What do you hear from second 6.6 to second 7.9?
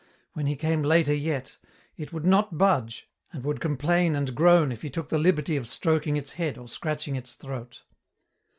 scratching its throat.